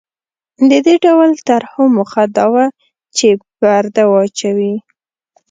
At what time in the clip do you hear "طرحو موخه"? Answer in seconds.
1.47-2.23